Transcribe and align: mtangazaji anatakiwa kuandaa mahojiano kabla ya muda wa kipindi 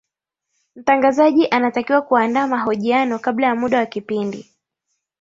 mtangazaji 0.75 1.47
anatakiwa 1.47 2.01
kuandaa 2.01 2.47
mahojiano 2.47 3.19
kabla 3.19 3.47
ya 3.47 3.55
muda 3.55 3.77
wa 3.77 3.85
kipindi 3.85 4.47